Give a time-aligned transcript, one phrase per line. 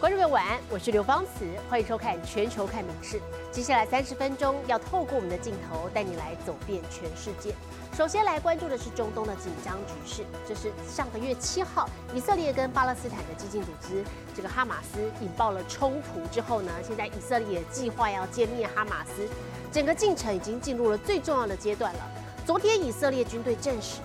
[0.00, 3.16] 观众朋友晚安，我是刘芳慈，欢迎收看《全球看名事》。
[3.50, 7.52] 接下来三十分钟要透过我们的镜头带你来走遍全世界。
[7.96, 14.04] 首先来关注的是中东的紧张局势，这是上个月七号，以色列跟巴勒斯坦的激进组织
[14.36, 19.28] 这个哈马斯引爆了冲突之后呢，现在以色列计划要歼灭哈马斯，
[19.72, 22.00] 整个进程已经进入了最重要的阶段了。
[22.46, 23.98] 昨天以色列军队证实。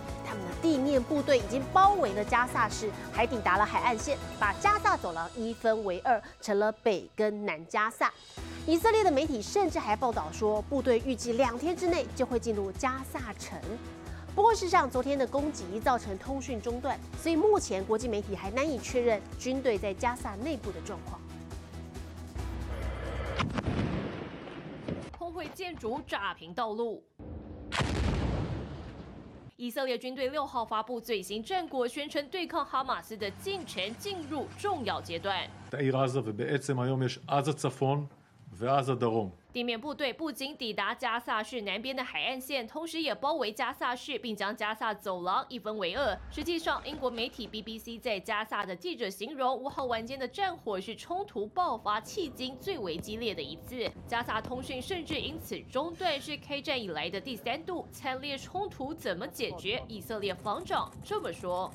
[0.64, 8.12] 地面部队已经包围了加萨市，还抵达了海岸线，把加萨走廊一分为二，成了北跟南加萨。
[8.66, 13.60] 以色列的媒体甚至还报道说，部队预计两天之内就会进入加萨城。
[14.34, 21.20] 不过，事实上，昨天的攻击造成通讯中断，所以目前国际媒体还难以确认军队在加萨内部的状况。
[25.20, 27.04] 工会建筑炸平道路。
[29.64, 35.50] 以色列军队六号发布最新战果，宣称对抗哈马斯的进程进入重要阶段。
[39.52, 46.18] 地面部队不仅抵达加萨市南边的海岸线，同时也包围加萨市，并将加萨走廊一分为二。
[46.32, 53.88] 实际上，英国媒体 BBC 在加萨的记者形容，五号晚间的战火是冲突爆发迄今最为激烈的一次。
[54.08, 57.88] 加萨通讯甚至因此中断，是开战以来的第三度。
[57.92, 59.84] 惨烈冲突怎么解决？
[59.88, 61.72] 以色列防长这么说。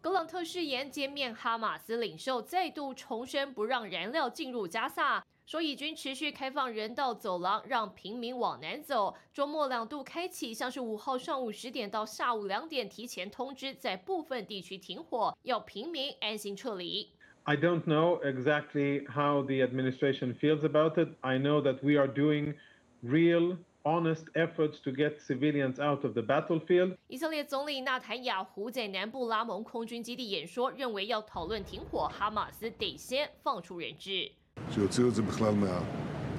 [0.00, 9.16] 格朗特誓言歼灭哈马斯领袖，再度重申不让燃料进入加萨，说以军持续开放人道走廊，让平民往南走。
[9.34, 17.08] 周末两度开启，像是五号上午十点到下午两点提前通知，在部分地区停火，要平民安心撤离。
[17.42, 21.08] I don't know exactly how the administration feels about it.
[21.20, 22.54] I know that we are doing
[23.02, 23.56] real.
[23.85, 26.95] honest efforts to get civilians out of the battlefield.
[27.07, 34.31] 以色列总理纳坦雅胡在南部拉蒙空军基地演说，认为要讨论停火，哈马斯得先放出人质。
[34.71, 35.81] שיוציאו את זה בכלל מה,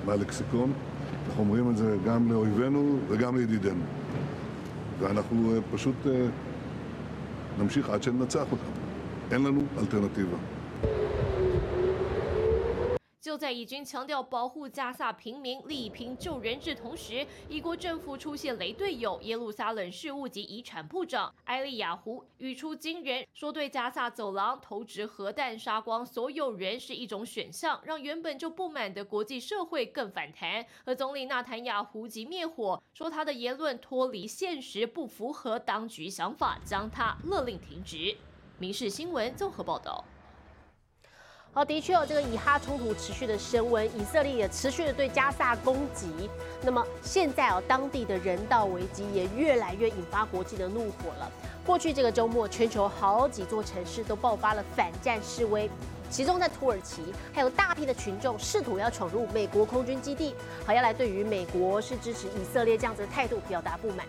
[0.07, 0.73] מהלקסיקון.
[1.27, 3.85] אנחנו אומרים את זה גם לאויבינו וגם לידידינו.
[4.99, 5.97] ואנחנו פשוט
[7.59, 8.73] נמשיך עד שננצח אותם.
[9.31, 10.37] אין לנו אלטרנטיבה.
[13.28, 30.66] 就在以军强调保护加萨平民、力拼救人质同时，以国政府出现雷队友，耶路撒冷事务及遗产部长埃利亚胡语出惊人，说对加萨走廊投掷核弹杀光所有人是一种选项，让原本就不满的国际社会更反弹。
[30.86, 38.16] 而总理纳坦雅胡即灭火，说他的言论脱离现实，不符合当局想法，将他勒令停职。
[38.58, 40.06] 民事新闻综合报道。
[41.54, 46.30] 好，的确哦这个以哈冲突持续的升温，以色列也持续的对加萨攻击。
[46.62, 51.32] 那么现在哦，当地的人道危机也越来越引发国际的怒火了。
[51.66, 55.68] 过去这个周末，全球好几座城市都爆发了反战示威，
[56.12, 57.02] 其中在土耳其，
[57.34, 64.06] 还有大批的群众试图要闯入美国空军基地，好要来对于美国是支持以色列这样子的态度表达不满。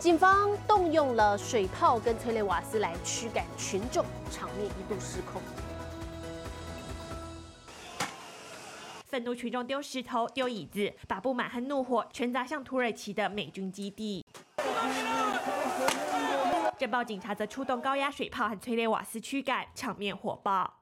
[0.00, 5.40] 警方动用了水炮跟催泪瓦斯来驱赶群众，场面一度失控。
[9.10, 14.24] 愤怒群众丢石头、丢椅子，把不满和怒火全砸向土耳其的美军基地。
[16.78, 20.72] 镇暴警察则出动高压水炮和催泪瓦斯驱赶，场面火爆。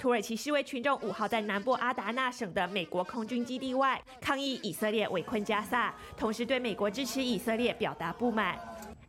[0.00, 8.58] 土耳其示威群众五号在南部阿达纳省的美国空军基地外抗议以色列围困加萨，同时对美国支持以色列表达不满。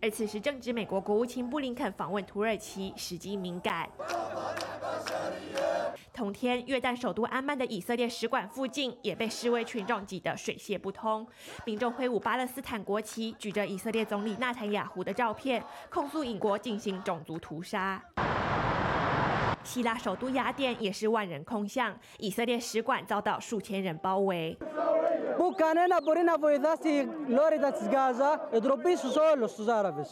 [0.04, 3.90] 而此时正值美国国务卿布林肯访问土耳其，时机敏感。
[6.12, 11.26] 同天，约旦首都安曼的以色列使馆附近也被示威群众挤得水泄不通，
[11.66, 18.04] 民众挥舞巴勒斯坦国旗，举着以色列总理纳坦雅胡的照片，控诉引国进行种族屠杀。
[19.64, 24.58] 希腊首都雅典也是万人空巷，以色列使馆遭到数千人包围。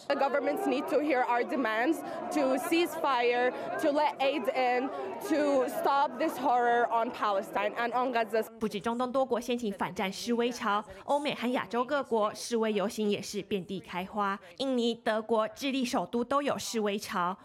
[0.07, 1.97] The governments need to hear our demands
[2.31, 4.89] to cease fire, to let aid in,
[5.29, 8.43] to stop this horror on Palestine and on Gaza.
[8.59, 14.39] 不止中东多国掀起反战示威潮，欧美和亚洲各国示威游行也是遍地开花。
[14.57, 17.37] 印尼、德国、智利首都都有示威潮。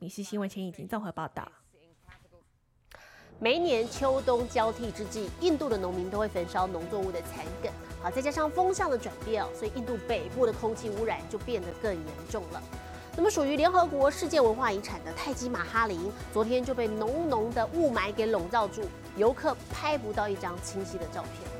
[0.00, 1.50] 米氏新闻前已经综合报道。
[3.40, 7.72] 每一年秋冬交替之际，印度的农民都会焚烧农作物的残梗。
[8.00, 12.62] 好，再加上风向的转变哦，所以印度北部的空气污染就变得更严重了。
[13.16, 18.82] 那么属于联合国世界文化遗产的泰姬玛哈陵，昨天就被浓浓的雾霾给笼罩住，
[19.16, 21.57] 游客拍不到一张清晰的照片。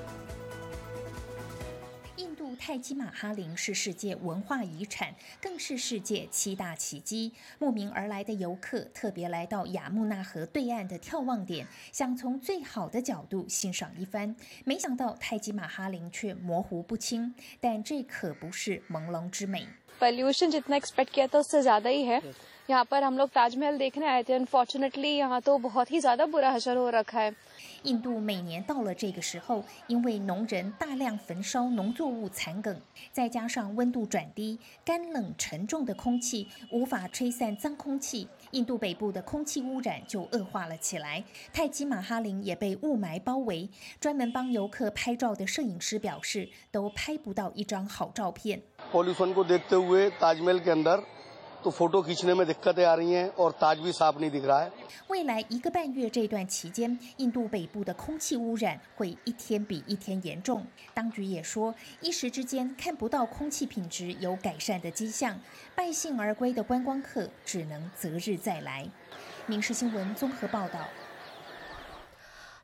[2.57, 7.31] 泰姬玛哈陵是世界文化遗产，更是世界七大奇迹。
[7.59, 14.35] 慕名而来的游客特别来到雅穆纳河对岸的眺望点，想从最好的角度欣赏一番。
[14.65, 19.67] 没想到泰姬玛哈陵却模糊不清，但这可不是朦胧之美。
[19.99, 22.21] Pollution जितना expect किया था उससे ज़्यादा ही है।
[22.69, 26.51] यहाँ पर हम लोग ताजमहल देखने आए थे। Unfortunately यहाँ तो बहुत ही ज़्यादा बुरा
[26.51, 27.31] हशर हो रखा है。
[27.84, 32.80] 印度每年到了这个时候，因为农人大量焚烧农作物残梗，
[33.12, 41.22] 再加上温度转低，干冷沉重的空气无法吹散脏空气，印度北部的空气污染就恶化了起来。
[41.52, 43.68] 泰姬玛哈林也被雾霾包围，
[44.00, 48.62] 专门帮游客拍照的摄影师表示，都拍不到一张好照片。
[51.67, 54.71] तो फोटो खींचने में दिक्कतें आ रही हैं और ताज भी साफ नहीं दिख रहा है
[55.07, 60.65] 未来一个半月这段期间，印度北部的空气污染会一天比一天严重。
[60.93, 65.39] 当局也说，一时之间看不到空气品质有改善的迹象，
[65.75, 68.89] 败兴而归的观光客只能择日再来。
[69.45, 70.79] 民事新闻综合报道。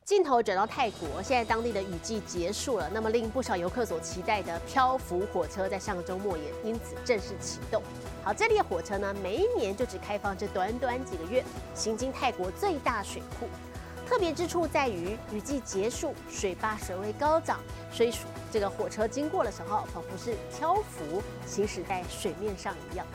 [0.04, 7.82] 镜头转到泰国，现在当地的雨季结束了，那么令不少游客所期待的漂浮火车在上个周末也因此正式启动。
[8.22, 11.42] 好，这列火车呢，每一年就只开放这短短几个月，
[11.74, 13.48] 行经泰国最大水库。
[14.06, 17.58] 特别之处在于，雨季结束，水坝水位高涨，
[17.90, 18.12] 所以
[18.52, 23.06] 这个火车经过的时候，仿佛是漂浮行驶在水面上一样。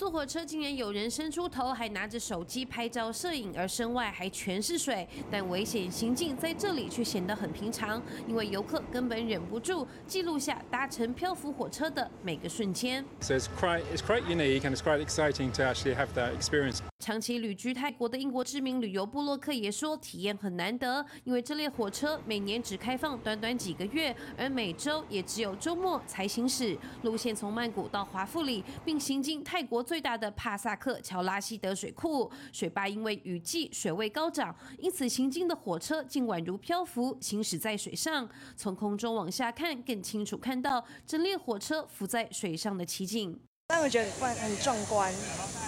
[0.00, 5.06] 坐火车竟然有人伸出头，还拿着手机拍照摄影，而身外还全是水。
[5.30, 13.04] 但危险行径在这里却显得很平常，因为游客根本忍不住记录下搭乘漂浮火车的每个瞬间。
[13.20, 16.78] So it's quite it's quite unique and it's quite exciting to actually have that experience.
[16.98, 26.76] 长期旅居泰国的英国知名旅游部落客也说，体验很难得，因为这列火车每年只开放短短几个月，而每周也只有周末才行驶。
[27.02, 32.30] 路线从曼谷到华富里，并行经泰国最大的帕萨克乔拉西德水库。
[32.52, 38.28] 水坝因为雨季水位高涨，因此行经的火车竟宛如漂浮，行驶在水上。
[38.56, 43.36] 从空中往下看，更清楚看到整列火车浮在水上的奇景。
[43.66, 45.12] 但我觉得很很壮观，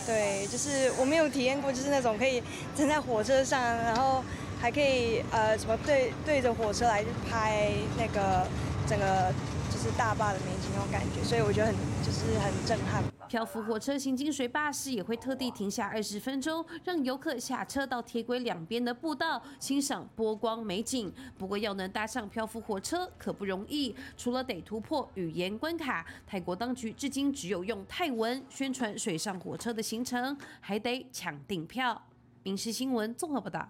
[0.06, 2.40] 对，就是我没有体验过，就是那种可以
[2.76, 4.22] 站在火车上，然后
[4.60, 8.46] 还可以呃什么对对着火车来拍那个
[8.86, 9.34] 整个。
[9.82, 11.74] 是大坝的美景那种感觉，所以我觉得很
[12.04, 13.02] 就是很震撼。
[13.28, 21.12] 漂浮火车行经水坝时，也会特地停下二十分钟，让游客下车到铁轨两边的步道欣赏波光美景。
[21.36, 32.00] 不过要能搭上漂浮火车可不容易，除了得突破语言关卡，泰国当局至今只有用泰文宣传水上火车的行程，还得抢订票。
[32.44, 33.68] 民事新闻综合报道。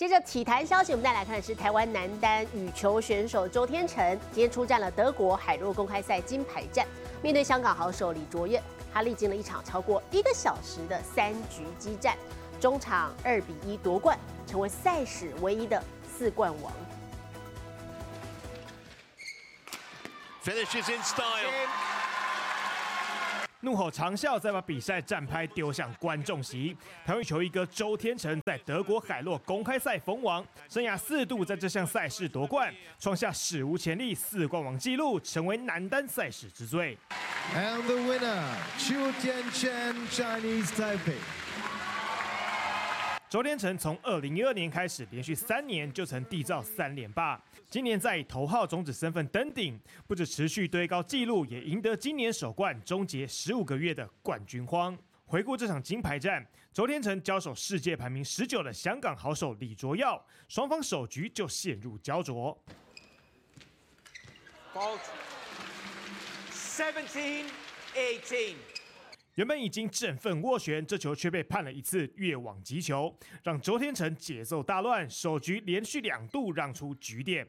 [0.00, 6.86] 接着体坛消息，我们再来看的是台湾男单羽球选手周天成，今天出战了德国海洛公开赛金牌战，
[7.20, 8.62] 面对香港好手李卓彦，
[8.94, 12.16] 他历经了一场超过一个小时的三局激战，
[12.58, 15.84] 中场二比一夺冠，成为赛史唯一的
[16.16, 16.72] 四冠王。
[20.42, 21.99] Finishes in style.
[23.62, 26.76] 怒吼长啸，再把比赛战拍丢向观众席。
[27.04, 36.96] 台湾球衣哥周天成在德国海洛公开赛封王，生涯四度在这项赛事夺冠，创下史无前例四冠王纪录，成为男单赛事之最。
[37.54, 38.44] And the winner,
[38.78, 41.18] Chu Tianchen, Chinese Taipei.
[43.30, 47.40] 周天成从二零一二年开始，连续三年就曾缔造三连霸。
[47.68, 54.98] 今年再以头号种子身份登顶，不止持续堆高纪录，也赢得今年首冠，终结十五个月的冠军荒。
[55.26, 62.60] 回顾这场金牌战，周天成交手世界排名十九的香港好手李卓耀，双方首局就陷入焦灼。
[66.52, 67.44] Seventeen,
[67.94, 68.56] eighteen.
[69.36, 77.46] 原本已经振奋斡旋，这球却被判了一次越网击球，让周天成节奏大乱，首局连续两度让出局点，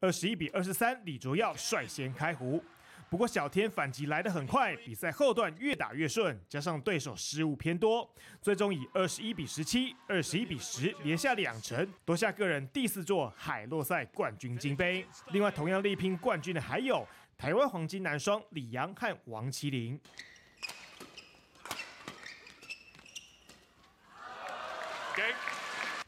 [0.00, 2.62] 二十一比二十三，李卓耀率先开胡。
[3.10, 8.08] 不过小天反击来得很快，比赛后段越打越顺，加上对手失误偏多，
[8.40, 15.04] 最终以二十一比十七、二十一比十连下两城，夺下个人第四座海洛赛冠军金杯。
[15.32, 20.00] 另外，同样力拼冠军的还有台湾黄金男双李阳和王麒麟。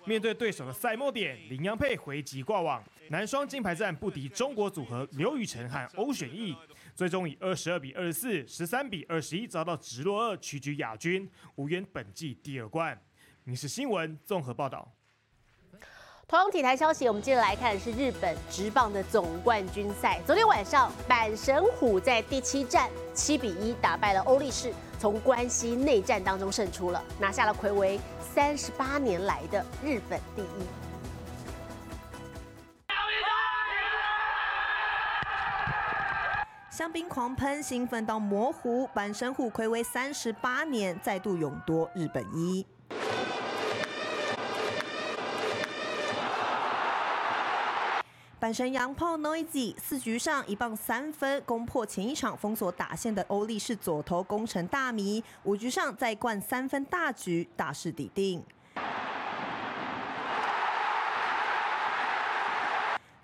[0.04, 6.56] 面对对手的赛末点，林洋配回击挂网，男双金牌战不敌中国组合刘雨辰和欧选义，
[6.94, 12.96] 最终以二十二比二十四、十三比二十一遭到直落二，屈居亚军，无缘本季第二冠。
[13.42, 14.92] 民事新闻综合报道。
[16.28, 20.20] 同样体坛消息，我们接着来看的是日本职棒的总冠军赛。
[20.26, 28.00] 昨天晚上，阪神虎在第七战七比一打败了欧力士，从关西内战当中胜出了，拿下了魁违
[28.36, 30.66] 三十八年来的日本第一。
[36.70, 42.66] 香槟狂喷，兴奋到模糊，板神虎魁违三十八年，再度勇夺日本一。
[48.38, 55.24] 阪神洋炮 Noisy 四局上一棒三分，攻破前一场封锁打线的欧力士左投攻城大迷。
[55.44, 58.44] 五局上再灌三分大局，大势已定。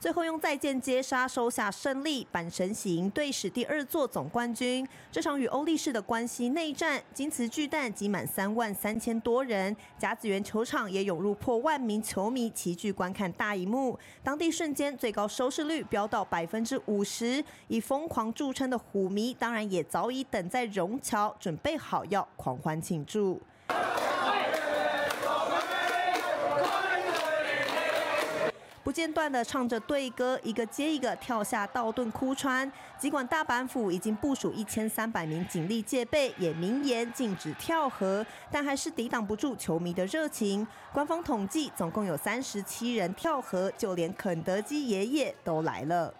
[0.02, 4.84] 最后用再见接杀收下胜利，阪神喜迎队史第二座总冠军。
[5.12, 13.96] 这场与欧力士的关系内战，金瓷巨蛋挤满三万三千多人，甲子园球场也涌入破万名球迷齐聚观看大荧幕。
[14.24, 23.40] 当地瞬间最高收视率飙到百分之五十，以疯狂著称的虎迷当然也早已等在荣桥，准备好要狂欢庆祝。
[28.92, 32.70] 不间断地唱着对歌，一个接一个跳下道顿哭川。
[32.98, 40.66] 尽管大阪府已经部署一千三百名警力戒备，也明言禁止跳河，但还是抵挡不住球迷的热情。
[40.92, 46.12] 官方统计，总共有三十七人跳河，就连肯德基爷爷都来了。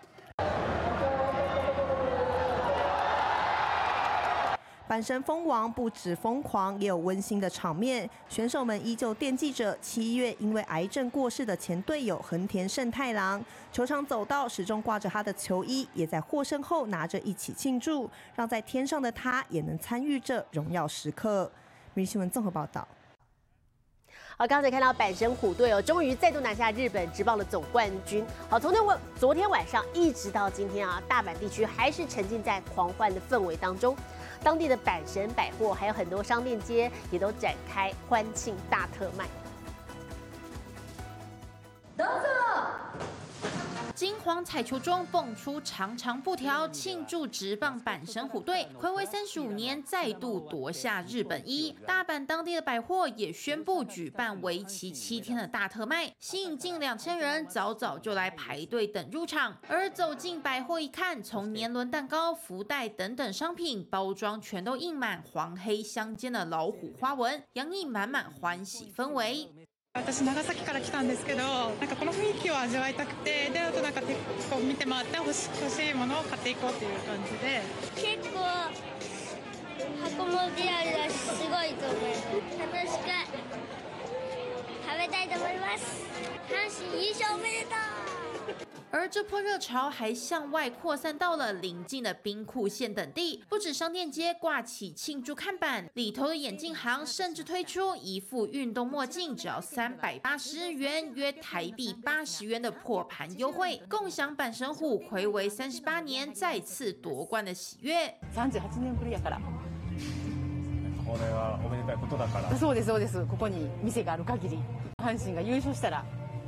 [4.93, 8.07] 阪神蜂王不止疯狂，也有温馨的场面。
[8.29, 13.43] 选手们依旧惦记着七月因为癌症过世的前队友横田胜太郎。
[13.73, 21.51] 球场走道始终挂着他的球衣，也在获胜后拿着一起庆祝，让在天上的他也能参与这荣耀时刻。
[21.95, 22.87] 明新闻综合报道。
[24.43, 28.27] 好，刚才看到阪神虎队哦，终于再度拿下日本职棒的总冠军。
[28.49, 33.97] 好，从那问昨天晚上一直到今天啊，大阪地区还是沉浸在狂欢的氛围当中。
[34.43, 39.27] 当地的阪神百货还有很多商店街也都展开欢庆大特卖。
[44.25, 51.73] 黄彩球中蹦出长长布条，庆祝直棒板神虎队暌违三十五年再度夺下日本一。
[51.85, 59.59] 大阪当地的百货也宣布举办为期七天的大特卖，吸引近两千人早早就来排队等入场。
[59.67, 69.49] 而走进百货一看，从年轮蛋糕、福袋等等商品包装全都印满黄黑相间的老虎花纹，洋溢满满欢喜氛围。
[69.95, 74.19] 私長崎から来たんですけどなんかこの雰囲気を味わいたくてであとなんか結
[74.49, 77.61] 構見て回って欲し欲しいものを買っていこうっていう感じで。
[77.95, 78.41] 結構
[80.03, 82.25] 箱もリアルだしすごいと思います
[82.59, 83.05] 楽しく
[84.83, 85.85] 食べたいと思います。
[86.49, 87.92] 阪神優勝おめでとう。
[88.92, 108.14] 而这波热潮还向外扩散到了邻近的兵库县等地，不止商店街挂起庆祝看板，里头的眼镜行甚至推出一副运动墨镜只要三百八十元，约台币八十元的破盘优惠，共享阪神虎暌违三十八年再次夺冠的喜悦。
[108.34, 109.40] 三十八年ぶりやから。
[111.06, 112.56] これはおめでたいことだから。
[112.58, 113.26] そうですそうです。
[113.26, 114.60] ここに店がある限り、
[114.98, 116.06] 阪神が優勝したら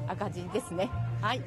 [0.08, 0.90] 赤字ですね。
[1.22, 1.42] はい。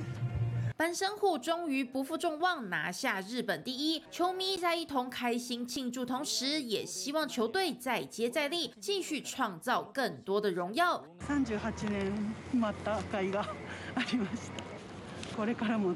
[0.79, 11.05] 阪神虎终于不负众望拿下日本第一，球迷在一同开心庆祝，同时也希望球队再接再厉，继续创造更多的荣耀。
[11.21, 13.47] 三十八年待った甲斐が
[13.95, 15.37] ありました。
[15.37, 15.95] これからも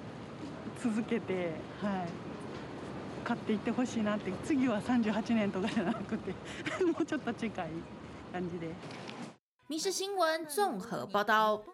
[0.80, 2.08] 続けて、はい、
[3.24, 4.30] 勝っていってほしいなって。
[4.44, 6.30] 次は三十八年とかじゃなくて、
[6.84, 7.68] もうちょっと近い
[8.32, 8.72] 感じで。
[9.68, 11.64] 民事新闻综合报道。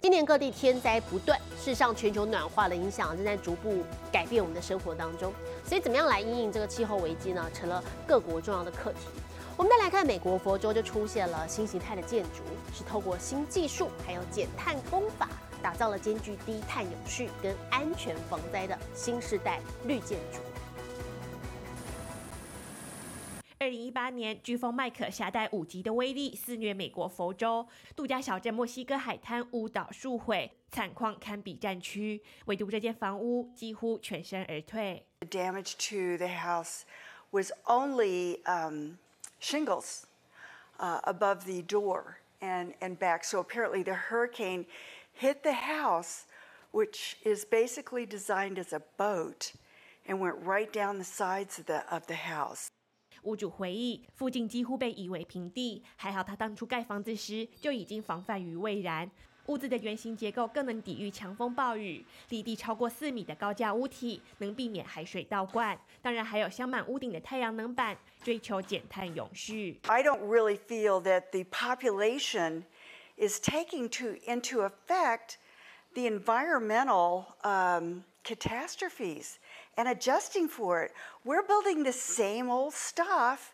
[0.00, 5.32] 今年各地天灾不断，事实上全球暖化的影响正在逐步改变我们的生活当中。
[5.66, 7.44] 所以，怎么样来应应这个气候危机呢？
[7.52, 9.08] 成了各国重要的课题。
[9.56, 15.28] 我们再来看，美国佛州就出现了新形态的建筑，是透过新技术还有减碳工法，
[15.60, 20.38] 打造了兼具低碳有序跟安全防灾的新时代绿建筑。
[23.67, 32.21] 零一八年，飓风麦克携带五级的威力肆虐美国佛州，度假小镇墨西哥海滩屋倒数毁，惨况堪比战区。
[32.45, 35.05] 唯独这间房屋几乎全身而退。
[35.21, 36.81] The damage to the house
[37.31, 38.97] was only um,
[39.39, 40.03] shingles
[40.77, 42.17] uh, above the door.
[42.43, 43.23] and, and back.
[43.23, 44.65] So apparently the hurricane
[45.13, 46.25] hit the house,
[46.71, 49.53] which is basically designed as a boat,
[50.05, 52.69] and went right down the sides of the, of the house.
[53.28, 59.10] 屋主回忆，附近几乎被夷为平地，还好他当初盖房子时就已经防范于未然。
[59.48, 65.78] 屋子的圆形结构更能抵御强风暴雨，离地超过四米的高架屋体能避免海水倒灌。
[66.00, 69.78] 当然还有镶满屋顶的太阳能板，追求减碳永续。
[69.86, 72.62] I don't really feel that the population
[73.18, 75.36] is taking to, into effect
[75.92, 79.36] the environmental um, catastrophes
[79.77, 80.91] and adjusting for it.
[81.23, 83.53] We're building the same old stuff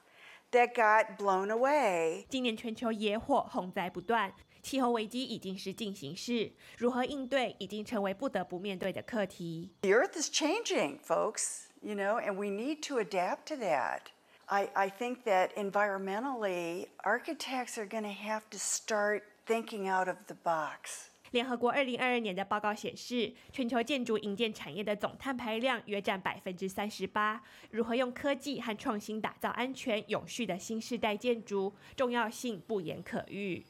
[0.52, 2.26] that got blown away.
[2.30, 9.72] 今年全球野火洪灾不断，气候危机已经是进行式，如何应对已经成为不得不面对的课题。
[9.82, 14.08] The earth is changing, folks, you know, and we need to adapt to that.
[14.48, 20.18] I, I think that environmentally, architects are going to have to start thinking out of
[20.26, 21.12] the box.
[21.35, 27.43] 联合国二零二二年的报告显示，全球建筑营建产业的总碳排量约占百分之三十八。
[27.73, 33.59] 如何用科技和创新打造安全永续的新世代建筑，重要性不言可喻。《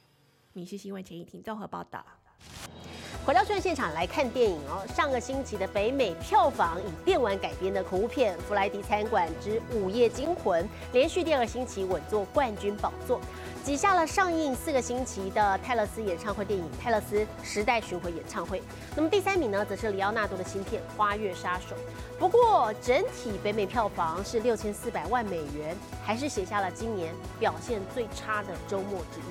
[0.52, 2.04] 民事新闻》陈怡婷综合报道。
[3.24, 4.86] 回到专现场来看电影哦。
[4.88, 13.18] 上个星期的北美票房以电玩改编的恐怖片《弗莱迪餐馆之午夜惊魂》，连续第二星期稳坐冠军宝座，
[13.64, 18.58] 挤下了上映四个星期的泰勒斯演唱会电影《泰勒斯时代巡回演唱会》。
[18.94, 21.74] 那么第三名呢，则是里奥纳多的新片《花月杀手》。
[22.18, 29.24] 不过整体北美票房是六千四百万美元，还是写下了今年表现最差的周末之一。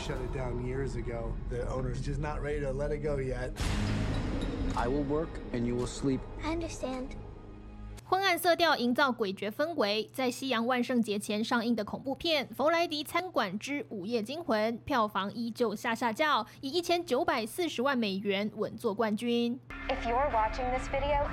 [0.00, 1.30] Shut it down years ago.
[1.50, 3.52] The owner's just not ready to let it go yet.
[4.74, 6.18] I will work and you will sleep.
[6.42, 7.14] I understand.
[8.10, 19.60] 昏暗色调营造诡谲氛围，在西洋万圣节前上映的恐怖片《弗莱迪餐馆之午夜惊魂》票房依旧下下叫，以一千九百四十万美元稳坐冠军。
[19.90, 21.28] If you're watching this video,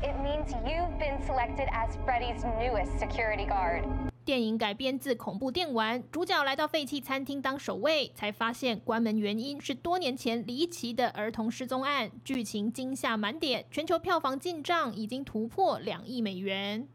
[0.00, 3.84] it means you've been selected as Freddy's newest security guard.
[4.26, 16.88] 电影改编自恐怖电玩，主角来到废弃餐厅当守卫，才发现关门原因是多年前离奇的儿童失踪案，剧情惊吓满点，全球票房进账已经突破两亿美元。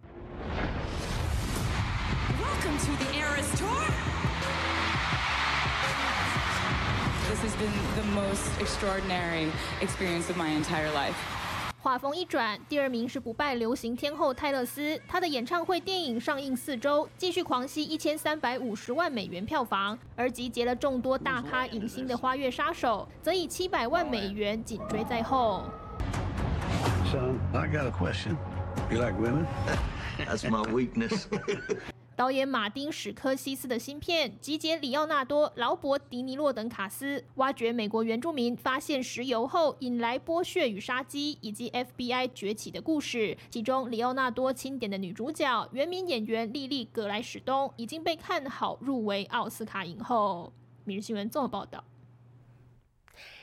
[2.37, 3.79] Welcome to the Eras Tour.
[7.29, 11.15] This has been the most extraordinary experience of my entire life.
[11.83, 25.63] 话锋一转，第二名是不败流行天后泰勒斯，她的演唱会电影上映四周，继续狂吸一千三百五十万美元票房，而集结了众多大咖影星的《花月杀手》则以七百万美元紧追在后。
[27.11, 28.37] Son, I got a question.
[28.91, 29.47] You like women?
[30.19, 31.25] That's my weakness.
[32.21, 43.35] 导演马丁·史科西斯的新片集结里奥纳多、劳勃·迪尼洛等卡司，挖掘美国原住民发现石油后引来剥削与杀机，以及 FBI 崛起的故事。
[43.49, 50.53] 其中，里奥纳多钦点的女主角原名演员莉莉·格莱史东已经被看好入围奥斯卡影后。
[50.83, 51.83] 明日新闻综合报道。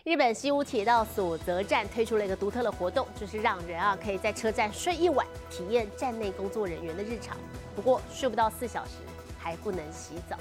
[0.07, 7.37] 日本西武铁道所泽站推出了一个独特的活动，就是让人啊可以在车站睡一晚，体验站内工作人员的日常。
[7.75, 8.91] 不过睡不到四小时，
[9.39, 10.37] 还不能洗澡。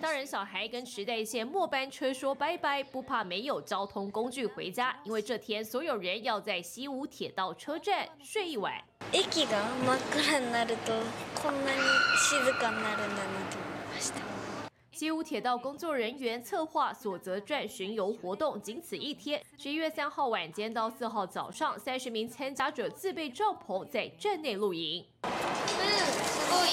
[0.00, 8.72] 大人小孩跟时代线末班车说拜拜，不怕没有交通工具回家，因为这天所有人要在西武铁道车站睡一晚。
[9.12, 10.92] 駅が真っ暗になると
[11.42, 11.78] こんなに
[12.16, 14.33] 静かになるんだなと思いました。
[14.94, 19.40] 西武铁道工作人员策划所泽站巡游活动，仅此一天。
[19.56, 25.04] 十一月三号晚间到四号早上，三十名参加者自备帐篷在站内露营。
[25.22, 26.70] うん、すごい。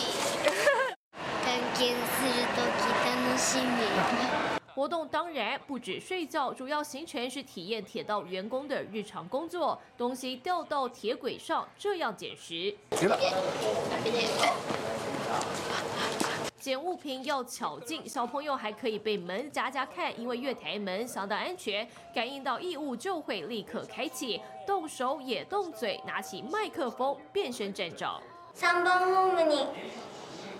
[1.44, 4.58] 探検するとき楽しみ。
[4.74, 12.76] 活动当然不止睡觉，主要行程是体验铁道员工的日常工作，东西掉到铁轨上，这样捡拾。
[16.62, 28.22] 捡物品要巧劲，小朋友还可以被门夹夹看，因为月台门相当安全，感应到异物就会立刻开启，动手也动嘴，拿起麦克风变身站长。
[28.56, 29.68] 3番ホームに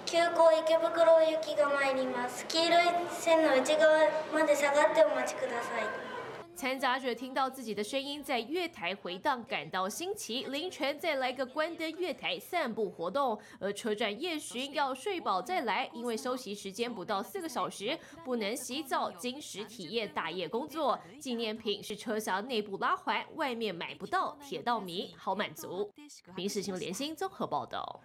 [0.06, 2.46] 急行池袋行きが参ります。
[2.48, 6.11] 黄色い線の内側まで下がってお待ちください。
[6.55, 10.45] 参杂者听到自己的声音在月台回荡，感到新奇。
[10.45, 20.99] 凌晨再来个关灯月台散步活动，而车站夜巡要睡饱再来，因为休息时间不到四个小时，不能洗澡，经时体验大夜工作。
[21.19, 24.37] 纪念品是车厢内部拉环，外面买不到。
[24.41, 25.93] 铁道迷好满足。
[26.37, 28.01] 民事新闻联新综合报道。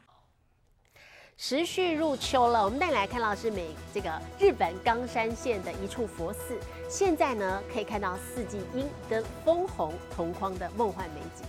[1.37, 6.57] 时序入秋了，我们带你来看到的是美这个日本冈山县的一处佛寺，
[6.89, 11.45] 现在呢可以看到四季樱跟枫红同框的梦幻美景。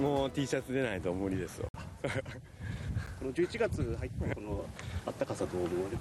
[0.00, 1.68] もう T シャツでないと無理ですわ。
[3.18, 4.64] この11月入ったこの
[5.04, 5.98] 暖かさどう思われる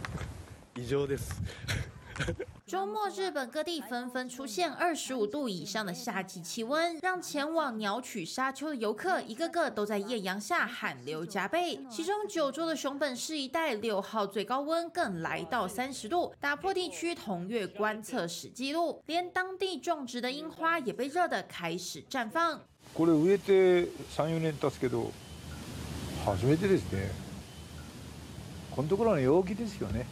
[0.75, 1.41] 異常です。
[2.67, 11.79] 周末，日本各地纷纷出现二十五度以上的夏季气温，让前往鸟取沙丘的游客一个个都在艳阳下汗流浃背。
[11.89, 19.01] 其中，九州的熊本市一带六号最高温更来到三十度，打破地区同月观测史纪录。
[19.07, 22.59] 连当地种植的樱花也被热得开始绽放。
[22.93, 25.11] これ植えて3、4年経つけど、
[26.25, 27.09] 初めてですね。
[28.75, 30.05] このところの陽気ですよね。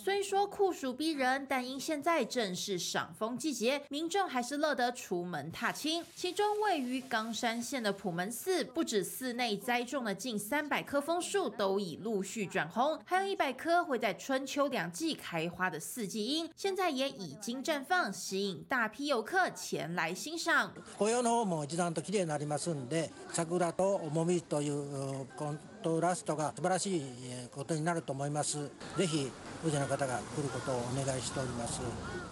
[0.00, 6.04] 虽说酷暑逼人，但因现在正是赏枫季节，民众还是乐得出门踏青。
[6.14, 20.72] 其中位于冈山县的普门寺，不止寺内栽种了近三百棵枫树都已陆续转红，还有一百棵会在春秋两季开花的四季樱，现在也已经绽放，吸引大批游客前来欣赏。
[20.98, 27.02] 紅葉の方も一段と綺麗になりますんで、桜と重みというコン トラストが素晴らしい
[27.50, 28.70] ことになると思います。
[28.96, 29.30] ぜひ
[29.62, 31.80] 富士の方が来ることをお願いしております。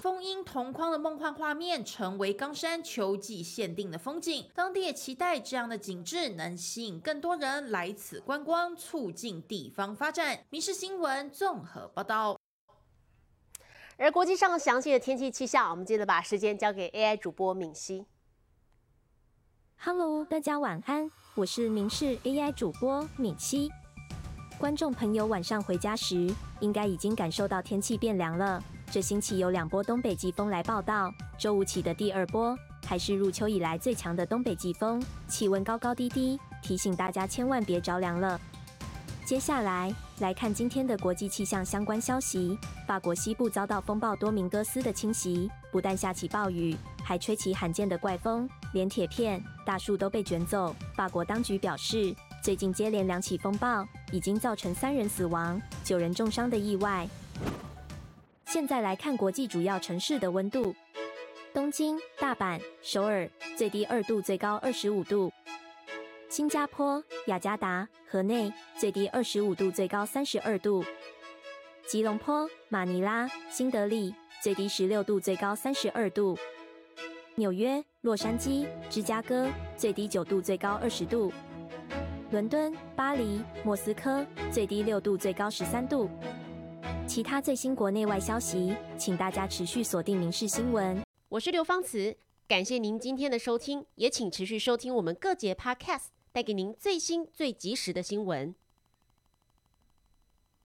[0.03, 4.49] 枫樱同框的梦幻画面，成为冈山秋季限定的风景。
[4.55, 12.39] 当地也期待这样的景致能吸引更多人来此观光，促进地方发展。《民事新闻》综合报道。
[13.97, 18.05] 而国际上详细的天气气象，我们接着把时间交给 AI 主播敏熙。
[19.82, 23.72] Hello，大家晚安，我是明视 AI 主播敏熙。
[24.58, 28.62] 观众朋友晚上回家时，应该已经感受到天气变凉了。
[28.92, 38.38] 这星期有两波东北季风来报道，周五起的第二波还是入秋以来最强的东北季风，气温高高低低，提醒大家千万别着凉了。
[39.24, 42.58] 接下来来看今天的国际气象相关消息。
[42.86, 50.76] 法国西部遭到风暴多明戈斯的侵袭，不但下起暴雨，还吹起罕见的怪风，连铁片、大树都被卷走。
[50.94, 57.08] 法国当局表示，最近接连两起风暴已经造成三人死亡、九人重伤的意外。
[58.46, 60.76] 现在来看国际主要城市的温度：
[61.54, 65.32] 东京、大阪、首尔，最低二度，最高二十五度；
[66.30, 70.84] 新加坡、雅加达、河内，最低二十五度，最高三十二度；
[71.88, 76.38] 吉隆坡、马尼拉、新德里，最低十六度，最高三十二度；
[77.34, 81.32] 纽约、洛杉矶、芝加哥，最低九度，最高二十度；
[82.30, 86.08] 伦敦、巴黎、莫斯科，最低六度，最高十三度。
[87.08, 90.96] 其他最新国内外消息，请大家持续锁定《民事新闻》。
[91.28, 92.16] 我是刘芳慈，
[92.48, 98.56] 感谢您今天的收听，也请持续收听我们各节 Podcast，带给您最新最及时的新闻。